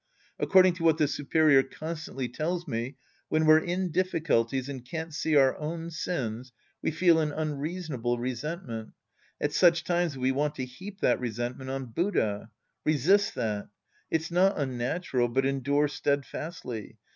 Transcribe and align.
According 0.39 0.73
to 0.77 0.83
what 0.83 0.97
the 0.97 1.07
superior 1.07 1.61
constantly 1.61 2.27
tells 2.27 2.67
me, 2.67 2.97
when 3.29 3.45
we're 3.45 3.59
in 3.59 3.91
difficulties 3.91 4.67
and 4.67 4.83
can't 4.83 5.13
see 5.13 5.35
our 5.35 5.55
own 5.59 5.91
sins, 5.91 6.51
we 6.81 6.89
feel 6.89 7.19
an 7.19 7.31
unreasonable 7.31 8.17
resentment. 8.17 8.93
At 9.39 9.53
such 9.53 9.83
times 9.83 10.17
we 10.17 10.31
want 10.31 10.55
to 10.55 10.65
heap 10.65 11.01
that 11.01 11.19
resentment 11.19 11.69
on 11.69 11.85
Buddha. 11.85 12.49
Resist 12.83 13.35
that. 13.35 13.67
It's 14.09 14.31
not 14.31 14.57
unnatural, 14.57 15.27
but 15.27 15.45
endure 15.45 15.87
steadfastly. 15.87 16.97